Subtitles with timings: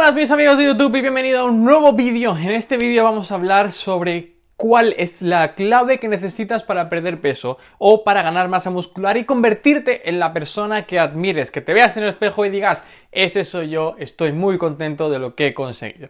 [0.00, 2.34] buenas mis amigos de YouTube y bienvenido a un nuevo vídeo.
[2.34, 7.20] En este vídeo vamos a hablar sobre cuál es la clave que necesitas para perder
[7.20, 11.74] peso o para ganar masa muscular y convertirte en la persona que admires, que te
[11.74, 12.82] veas en el espejo y digas,
[13.12, 16.08] ese soy yo, estoy muy contento de lo que he conseguido.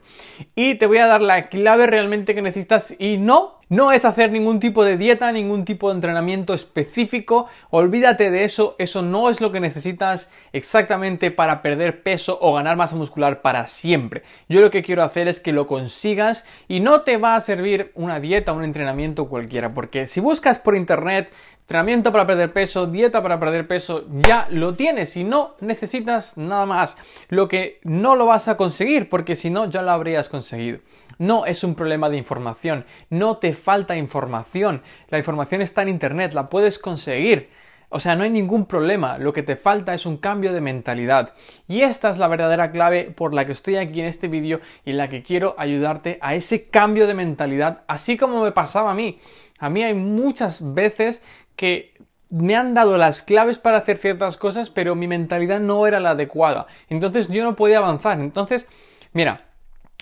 [0.54, 4.32] Y te voy a dar la clave realmente que necesitas y no no es hacer
[4.32, 7.46] ningún tipo de dieta, ningún tipo de entrenamiento específico.
[7.71, 8.75] Olvídate de eso.
[8.79, 13.68] Eso no es lo que necesitas exactamente para perder peso o ganar masa muscular para
[13.68, 14.25] siempre.
[14.48, 17.93] Yo lo que quiero hacer es que lo consigas y no te va a servir
[17.95, 19.73] una dieta un entrenamiento cualquiera.
[19.73, 21.31] Porque si buscas por internet
[21.71, 26.67] entrenamiento para perder peso, dieta para perder peso, ya lo tienes y no necesitas nada
[26.67, 26.96] más.
[27.29, 30.81] Lo que no lo vas a conseguir porque si no ya lo habrías conseguido.
[31.19, 34.83] No es un problema de información, no te falta información.
[35.11, 37.51] La información está en Internet, la puedes conseguir.
[37.89, 41.34] O sea, no hay ningún problema, lo que te falta es un cambio de mentalidad.
[41.69, 44.93] Y esta es la verdadera clave por la que estoy aquí en este vídeo y
[44.93, 49.21] la que quiero ayudarte a ese cambio de mentalidad, así como me pasaba a mí.
[49.61, 51.23] A mí hay muchas veces
[51.61, 51.92] que
[52.30, 56.12] me han dado las claves para hacer ciertas cosas, pero mi mentalidad no era la
[56.12, 56.66] adecuada.
[56.89, 58.19] Entonces yo no podía avanzar.
[58.19, 58.66] Entonces,
[59.12, 59.42] mira,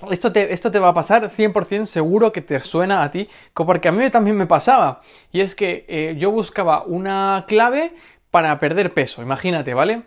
[0.08, 3.88] esto te, esto te, va a pasar 100% seguro que te suena a ti, porque
[3.88, 5.00] a mí también me pasaba.
[5.32, 7.92] Y es que eh, yo buscaba una clave
[8.30, 10.02] para perder peso, imagínate, ¿vale?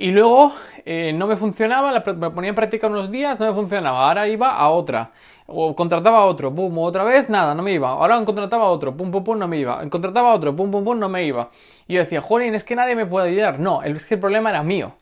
[0.00, 0.54] Y luego
[0.86, 4.56] eh, no me funcionaba, la, ponía en práctica unos días, no me funcionaba, ahora iba
[4.56, 5.10] a otra.
[5.46, 7.90] O contrataba a otro, pum, otra vez, nada, no me iba.
[7.90, 9.86] Ahora contrataba a otro, pum, pum, pum, no me iba.
[9.90, 11.50] Contrataba a otro, pum, pum, pum, no me iba.
[11.86, 13.58] Y yo decía, Jolín, es que nadie me puede ayudar.
[13.60, 14.94] No, es que el problema era mío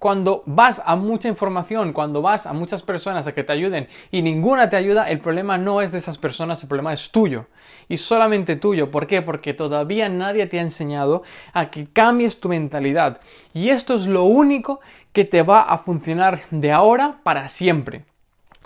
[0.00, 4.22] cuando vas a mucha información, cuando vas a muchas personas a que te ayuden y
[4.22, 7.46] ninguna te ayuda, el problema no es de esas personas, el problema es tuyo.
[7.86, 8.90] Y solamente tuyo.
[8.90, 9.20] ¿Por qué?
[9.20, 13.20] Porque todavía nadie te ha enseñado a que cambies tu mentalidad.
[13.52, 14.80] Y esto es lo único
[15.12, 18.04] que te va a funcionar de ahora para siempre.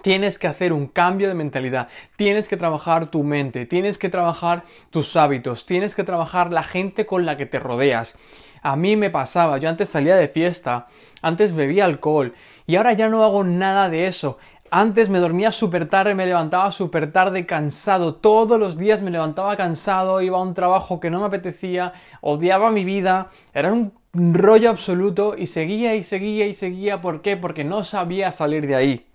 [0.02, 4.62] Tienes que hacer un cambio de mentalidad, tienes que trabajar tu mente, tienes que trabajar
[4.90, 8.16] tus hábitos, tienes que trabajar la gente con la que te rodeas.
[8.64, 10.86] A mí me pasaba, yo antes salía de fiesta,
[11.20, 12.32] antes bebía alcohol
[12.66, 14.38] y ahora ya no hago nada de eso.
[14.70, 18.14] Antes me dormía súper tarde, me levantaba súper tarde cansado.
[18.14, 21.92] Todos los días me levantaba cansado, iba a un trabajo que no me apetecía,
[22.22, 27.02] odiaba mi vida, era un rollo absoluto y seguía y seguía y seguía.
[27.02, 27.36] ¿Por qué?
[27.36, 29.06] Porque no sabía salir de ahí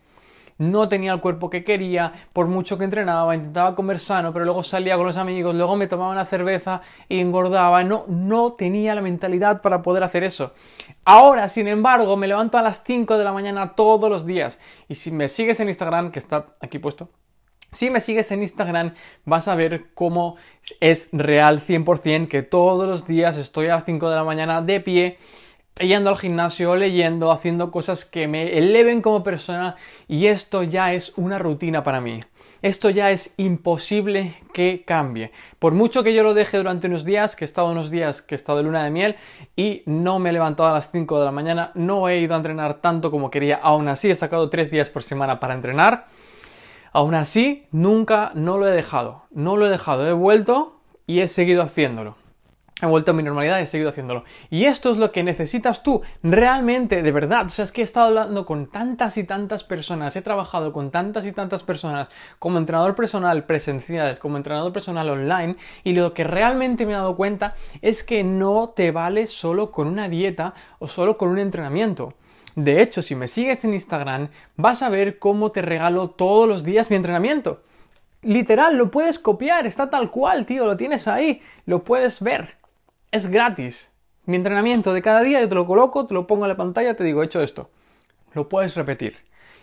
[0.59, 4.61] no tenía el cuerpo que quería, por mucho que entrenaba, intentaba comer sano, pero luego
[4.61, 9.01] salía con los amigos, luego me tomaba una cerveza y engordaba, no, no tenía la
[9.01, 10.53] mentalidad para poder hacer eso.
[11.05, 14.59] Ahora, sin embargo, me levanto a las 5 de la mañana todos los días
[14.89, 17.09] y si me sigues en Instagram, que está aquí puesto,
[17.71, 18.95] si me sigues en Instagram
[19.25, 20.35] vas a ver cómo
[20.81, 24.79] es real 100% que todos los días estoy a las 5 de la mañana de
[24.81, 25.17] pie
[25.79, 29.75] yendo al gimnasio, leyendo, haciendo cosas que me eleven como persona
[30.07, 32.19] y esto ya es una rutina para mí.
[32.62, 35.31] Esto ya es imposible que cambie.
[35.59, 38.35] Por mucho que yo lo deje durante unos días, que he estado unos días que
[38.35, 39.16] he estado de luna de miel
[39.56, 42.38] y no me he levantado a las 5 de la mañana, no he ido a
[42.38, 46.07] entrenar tanto como quería, aún así he sacado 3 días por semana para entrenar.
[46.91, 49.23] Aún así, nunca no lo he dejado.
[49.31, 52.19] No lo he dejado, he vuelto y he seguido haciéndolo
[52.81, 54.23] he vuelto a mi normalidad y he seguido haciéndolo.
[54.50, 57.45] Y esto es lo que necesitas tú, realmente, de verdad.
[57.47, 60.91] O sea, es que he estado hablando con tantas y tantas personas, he trabajado con
[60.91, 66.23] tantas y tantas personas como entrenador personal presencial, como entrenador personal online, y lo que
[66.23, 70.88] realmente me he dado cuenta es que no te vale solo con una dieta o
[70.88, 72.13] solo con un entrenamiento.
[72.56, 76.63] De hecho, si me sigues en Instagram, vas a ver cómo te regalo todos los
[76.63, 77.62] días mi entrenamiento.
[78.22, 82.58] Literal, lo puedes copiar, está tal cual, tío, lo tienes ahí, lo puedes ver.
[83.11, 83.91] Es gratis.
[84.25, 86.93] Mi entrenamiento de cada día yo te lo coloco, te lo pongo en la pantalla,
[86.93, 87.71] te digo, he hecho esto.
[88.35, 89.17] Lo puedes repetir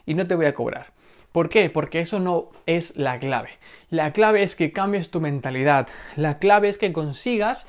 [0.04, 0.92] y no te voy a cobrar.
[1.30, 1.70] ¿Por qué?
[1.70, 3.50] Porque eso no es la clave.
[3.88, 5.86] La clave es que cambies tu mentalidad.
[6.16, 7.68] La clave es que consigas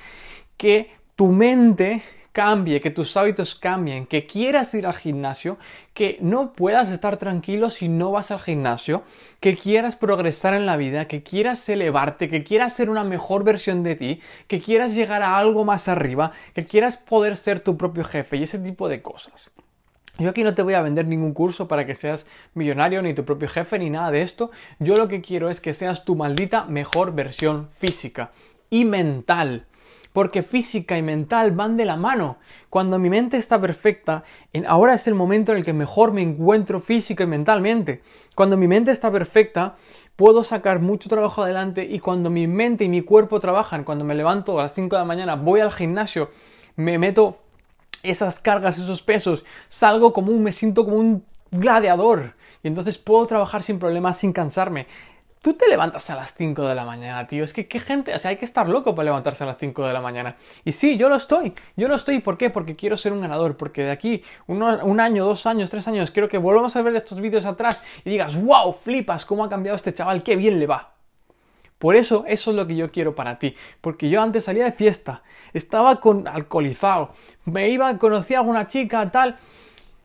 [0.58, 2.02] que tu mente
[2.38, 5.58] cambie, que tus hábitos cambien, que quieras ir al gimnasio,
[5.96, 9.02] que no puedas estar tranquilo si no vas al gimnasio,
[9.40, 13.82] que quieras progresar en la vida, que quieras elevarte, que quieras ser una mejor versión
[13.82, 18.04] de ti, que quieras llegar a algo más arriba, que quieras poder ser tu propio
[18.04, 19.50] jefe y ese tipo de cosas.
[20.20, 23.26] Yo aquí no te voy a vender ningún curso para que seas millonario, ni tu
[23.26, 24.52] propio jefe, ni nada de esto.
[24.78, 28.30] Yo lo que quiero es que seas tu maldita mejor versión física
[28.70, 29.66] y mental
[30.18, 32.38] porque física y mental van de la mano.
[32.72, 34.24] Cuando mi mente está perfecta,
[34.66, 38.02] ahora es el momento en el que mejor me encuentro física y mentalmente.
[38.34, 39.76] Cuando mi mente está perfecta,
[40.16, 44.16] puedo sacar mucho trabajo adelante y cuando mi mente y mi cuerpo trabajan, cuando me
[44.16, 46.32] levanto a las 5 de la mañana, voy al gimnasio,
[46.76, 47.38] me meto
[48.02, 52.34] esas cargas, esos pesos, salgo como un, me siento como un gladiador.
[52.64, 54.88] Y entonces puedo trabajar sin problemas, sin cansarme.
[55.48, 57.42] Tú te levantas a las 5 de la mañana, tío.
[57.42, 59.88] Es que qué gente, o sea, hay que estar loco para levantarse a las 5
[59.88, 60.36] de la mañana.
[60.66, 61.54] Y sí, yo lo estoy.
[61.78, 62.20] Yo lo estoy.
[62.20, 62.50] ¿Por qué?
[62.50, 63.56] Porque quiero ser un ganador.
[63.56, 67.22] Porque de aquí, un año, dos años, tres años, quiero que volvamos a ver estos
[67.22, 70.96] vídeos atrás y digas, wow, flipas, cómo ha cambiado este chaval, qué bien le va.
[71.78, 73.56] Por eso, eso es lo que yo quiero para ti.
[73.80, 75.24] Porque yo antes salía de fiesta,
[75.54, 77.14] estaba con alcoholizado,
[77.46, 79.38] me iba, conocía a alguna chica, tal,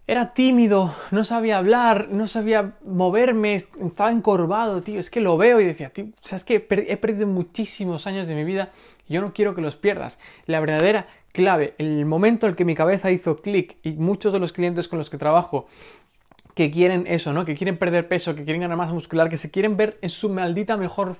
[0.06, 4.98] era tímido, no sabía hablar, no sabía moverme, estaba encorvado, tío.
[4.98, 8.26] Es que lo veo y decía, tío, o sea, es que he perdido muchísimos años
[8.26, 8.70] de mi vida
[9.08, 10.18] y yo no quiero que los pierdas.
[10.46, 14.40] La verdadera clave, el momento en el que mi cabeza hizo clic y muchos de
[14.40, 15.66] los clientes con los que trabajo
[16.54, 17.44] que quieren eso, ¿no?
[17.44, 20.28] Que quieren perder peso, que quieren ganar masa muscular, que se quieren ver en su
[20.28, 21.16] maldita mejor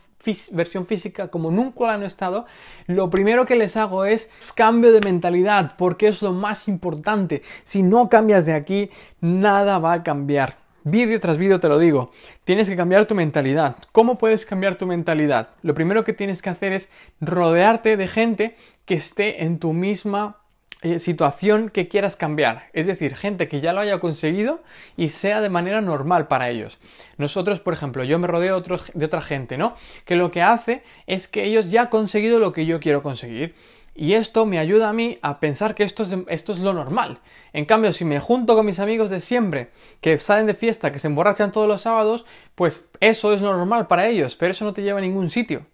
[0.53, 2.47] versión física como nunca lo han estado,
[2.87, 7.43] lo primero que les hago es cambio de mentalidad, porque es lo más importante.
[7.65, 8.91] Si no cambias de aquí,
[9.21, 10.59] nada va a cambiar.
[10.85, 12.11] Vídeo tras vídeo te lo digo,
[12.45, 13.77] tienes que cambiar tu mentalidad.
[13.93, 15.51] ¿Cómo puedes cambiar tu mentalidad?
[15.63, 16.89] Lo primero que tienes que hacer es
[17.21, 20.42] rodearte de gente que esté en tu misma
[20.81, 22.71] eh, situación que quieras cambiar.
[22.73, 24.63] Es decir, gente que ya lo haya conseguido
[24.97, 26.81] y sea de manera normal para ellos.
[27.19, 29.77] Nosotros, por ejemplo, yo me rodeo de otra gente, ¿no?
[30.05, 33.55] Que lo que hace es que ellos ya han conseguido lo que yo quiero conseguir.
[33.95, 37.19] Y esto me ayuda a mí a pensar que esto es, esto es lo normal.
[37.53, 39.71] En cambio, si me junto con mis amigos de siempre,
[40.01, 42.25] que salen de fiesta, que se emborrachan todos los sábados,
[42.55, 45.67] pues eso es lo normal para ellos, pero eso no te lleva a ningún sitio.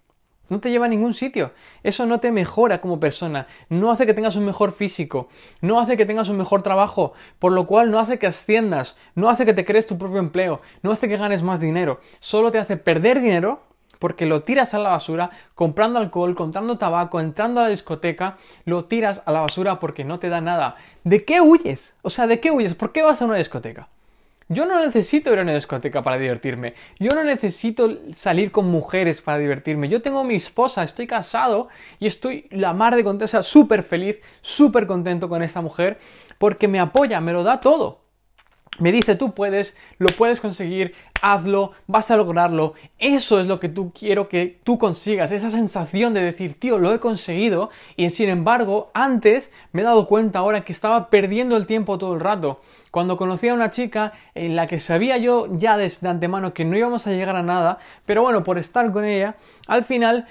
[0.49, 1.51] No te lleva a ningún sitio.
[1.83, 3.47] Eso no te mejora como persona.
[3.69, 5.29] No hace que tengas un mejor físico.
[5.61, 7.13] No hace que tengas un mejor trabajo.
[7.37, 8.97] Por lo cual no hace que asciendas.
[9.15, 10.61] No hace que te crees tu propio empleo.
[10.81, 11.99] No hace que ganes más dinero.
[12.19, 13.61] Solo te hace perder dinero
[13.99, 18.37] porque lo tiras a la basura comprando alcohol, comprando tabaco, entrando a la discoteca.
[18.65, 20.77] Lo tiras a la basura porque no te da nada.
[21.03, 21.95] ¿De qué huyes?
[22.01, 22.75] O sea, ¿de qué huyes?
[22.75, 23.89] ¿Por qué vas a una discoteca?
[24.51, 26.73] Yo no necesito ir a una discoteca para divertirme.
[26.97, 29.89] Yo no necesito salir con mujeres para divertirme.
[29.89, 31.67] Yo tengo mi esposa, estoy casado
[31.99, 35.99] y estoy la mar de contenta, súper feliz, súper contento con esta mujer
[36.39, 38.08] porque me apoya, me lo da todo.
[38.79, 42.73] Me dice, tú puedes, lo puedes conseguir, hazlo, vas a lograrlo.
[42.97, 46.93] Eso es lo que tú quiero que tú consigas, esa sensación de decir, tío, lo
[46.93, 51.65] he conseguido y sin embargo, antes me he dado cuenta ahora que estaba perdiendo el
[51.65, 52.61] tiempo todo el rato.
[52.91, 56.77] Cuando conocí a una chica en la que sabía yo ya desde antemano que no
[56.77, 59.35] íbamos a llegar a nada, pero bueno, por estar con ella,
[59.67, 60.25] al final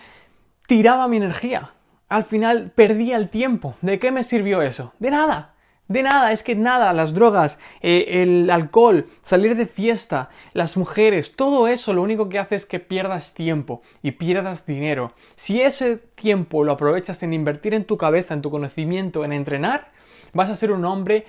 [0.66, 1.72] tiraba mi energía.
[2.08, 3.74] Al final perdía el tiempo.
[3.82, 4.92] ¿De qué me sirvió eso?
[4.98, 5.54] De nada.
[5.88, 11.34] De nada, es que nada, las drogas, eh, el alcohol, salir de fiesta, las mujeres,
[11.34, 15.12] todo eso lo único que hace es que pierdas tiempo y pierdas dinero.
[15.36, 19.88] Si ese tiempo lo aprovechas en invertir en tu cabeza, en tu conocimiento, en entrenar,
[20.34, 21.24] vas a ser un hombre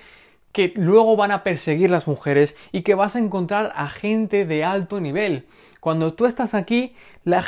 [0.52, 4.62] que luego van a perseguir las mujeres y que vas a encontrar a gente de
[4.62, 5.46] alto nivel.
[5.80, 6.94] Cuando tú estás aquí,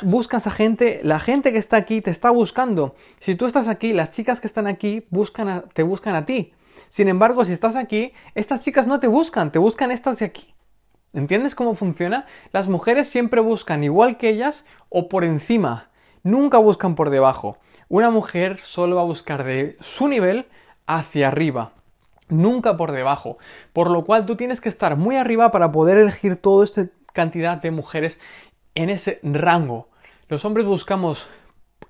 [0.04, 2.94] buscas a gente, la gente que está aquí te está buscando.
[3.18, 6.52] Si tú estás aquí, las chicas que están aquí buscan te buscan a ti.
[6.92, 10.52] Sin embargo, si estás aquí, estas chicas no te buscan, te buscan estas de aquí.
[11.14, 12.26] ¿Entiendes cómo funciona?
[12.52, 15.88] Las mujeres siempre buscan igual que ellas o por encima,
[16.22, 17.56] nunca buscan por debajo.
[17.88, 20.48] Una mujer solo va a buscar de su nivel
[20.86, 21.72] hacia arriba
[22.28, 23.38] nunca por debajo.
[23.72, 27.56] Por lo cual tú tienes que estar muy arriba para poder elegir toda esta cantidad
[27.56, 28.20] de mujeres
[28.74, 29.88] en ese rango.
[30.28, 31.26] Los hombres buscamos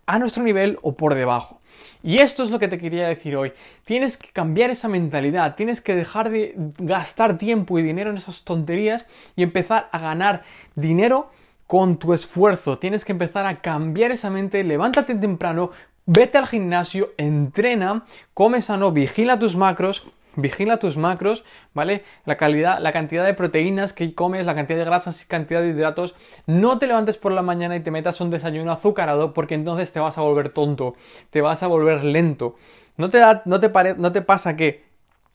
[0.06, 1.60] a nuestro nivel o por debajo.
[2.02, 3.52] Y esto es lo que te quería decir hoy.
[3.84, 8.42] Tienes que cambiar esa mentalidad, tienes que dejar de gastar tiempo y dinero en esas
[8.42, 10.42] tonterías y empezar a ganar
[10.74, 11.30] dinero
[11.66, 12.78] con tu esfuerzo.
[12.78, 15.70] Tienes que empezar a cambiar esa mente, levántate temprano,
[16.06, 22.04] vete al gimnasio, entrena, come sano, vigila tus macros, Vigila tus macros, ¿vale?
[22.24, 25.68] La calidad, la cantidad de proteínas que comes, la cantidad de grasas y cantidad de
[25.68, 26.14] hidratos.
[26.46, 30.00] No te levantes por la mañana y te metas un desayuno azucarado porque entonces te
[30.00, 30.94] vas a volver tonto,
[31.30, 32.56] te vas a volver lento.
[32.96, 34.92] No te, da, no te, no te pasa que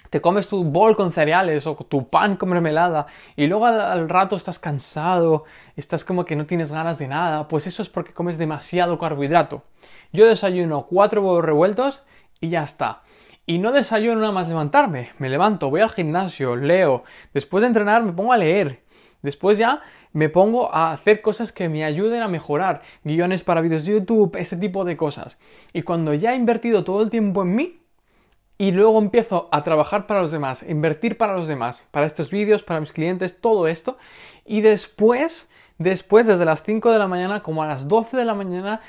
[0.10, 4.36] te comes tu bol con cereales o tu pan con mermelada y luego al, rato
[4.36, 5.44] estás cansado,
[5.76, 9.64] estás como que no tienes ganas de nada, pues eso es porque comes demasiado carbohidrato.
[10.14, 12.04] Yo desayuno cuatro huevos revueltos
[12.40, 13.02] y ya está.
[13.50, 15.12] Y no desayuno nada más levantarme.
[15.20, 17.06] Me levanto, voy al gimnasio, leo.
[17.34, 18.82] Después de entrenar me pongo a leer.
[19.22, 22.82] Después ya me pongo a hacer cosas que me ayuden a mejorar.
[23.06, 25.38] Guiones para vídeos de YouTube, este tipo de cosas.
[25.72, 27.80] Y cuando ya he invertido todo el tiempo en mí,
[28.58, 32.64] y luego empiezo a trabajar para los demás, invertir para los demás, para estos vídeos,
[32.64, 33.98] para mis clientes, todo esto.
[34.46, 38.34] Y después, después desde las 5 de la mañana, como a las 12 de la
[38.34, 38.82] mañana,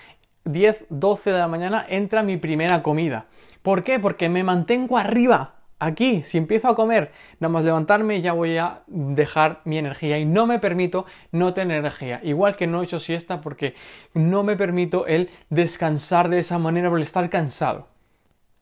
[0.46, 3.26] 10, 12 de la mañana, entra mi primera comida.
[3.68, 3.98] ¿Por qué?
[3.98, 5.56] Porque me mantengo arriba.
[5.78, 10.24] aquí, si empiezo a comer, nada más levantarme, ya voy a dejar mi energía y
[10.24, 12.18] no me permito no tener energía.
[12.22, 13.74] Igual que no he hecho siesta porque
[14.14, 17.88] no me permito el descansar de esa manera por estar cansado.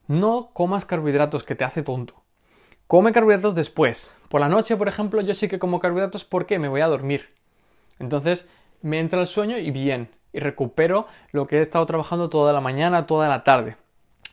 [0.08, 2.25] No comas carbohidratos que te hace tonto.
[2.88, 4.12] Come carbohidratos después.
[4.28, 7.32] Por la noche, por ejemplo, yo sí que como carbohidratos porque me voy a dormir.
[8.00, 8.48] Entonces
[8.82, 10.08] me entra el sueño y bien.
[10.32, 13.76] Y recupero lo que he estado trabajando toda la mañana, toda la tarde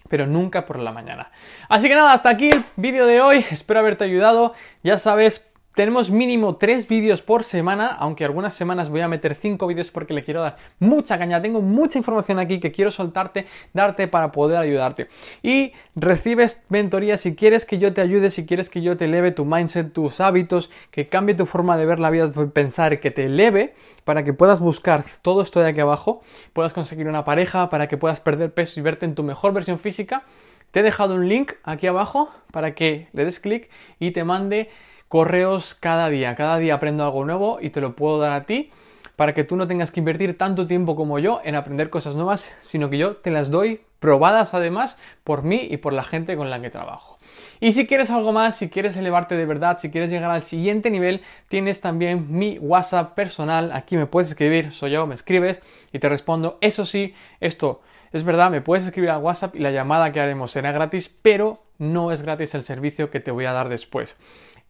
[0.10, 1.32] pero nunca por la mañana.
[1.70, 3.46] Así que nada, hasta aquí el vídeo de hoy.
[3.52, 4.54] Espero haberte ayudado.
[4.84, 9.66] Ya sabes, tenemos mínimo 3 vídeos por semana, aunque algunas semanas voy a meter 5
[9.68, 11.42] vídeos porque le quiero dar mucha caña.
[11.42, 15.08] Tengo mucha información aquí que quiero soltarte, darte para poder ayudarte.
[15.42, 19.32] Y recibes mentoría si quieres que yo te ayude, si quieres que yo te eleve
[19.32, 23.12] tu mindset, tus hábitos, que cambie tu forma de ver la vida, de pensar, que
[23.12, 26.22] te eleve para que puedas buscar todo esto de aquí abajo,
[26.54, 29.80] puedas conseguir una pareja, para que puedas perder peso y verte en tu mejor versión
[29.80, 30.24] física.
[30.72, 34.70] Te he dejado un link aquí abajo para que le des clic y te mande
[35.14, 36.34] correos cada día.
[36.34, 38.72] Cada día aprendo algo nuevo y te lo puedo dar a ti
[39.16, 42.52] para que tú no tengas que invertir tanto tiempo como yo en aprender cosas nuevas,
[42.64, 46.50] sino que yo te las doy probadas además por mí y por la gente con
[46.50, 47.20] la que trabajo.
[47.60, 50.90] Y si quieres algo más, si quieres elevarte de verdad, si quieres llegar al siguiente
[50.90, 53.72] nivel, tienes también mi WhatsApp personal.
[53.72, 56.58] Aquí me puedes escribir, soy yo, me escribes y te respondo.
[56.60, 57.82] Eso sí, esto
[58.14, 61.63] es verdad, me puedes escribir a WhatsApp y la llamada que haremos será gratis, pero
[61.78, 64.18] no es gratis el servicio que te voy a dar después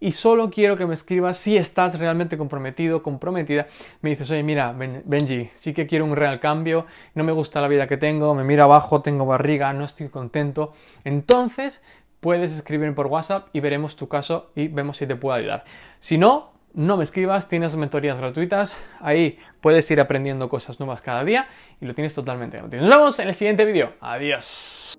[0.03, 3.67] y solo quiero que me escribas si estás realmente comprometido, comprometida.
[4.01, 7.69] Me dices, oye, mira, Benji, sí que quiero un real cambio, no me gusta la
[7.69, 10.73] vida que tengo, me miro abajo, tengo barriga, no estoy contento.
[11.05, 11.81] Entonces,
[12.19, 15.63] puedes escribirme por WhatsApp y veremos tu caso y vemos si te puedo ayudar.
[16.01, 21.23] Si no, no me escribas, tienes mentorías gratuitas, ahí puedes ir aprendiendo cosas nuevas cada
[21.23, 21.47] día
[21.79, 22.81] y lo tienes totalmente gratis.
[22.81, 23.93] Nos vemos en el siguiente vídeo.
[24.01, 24.95] Adiós.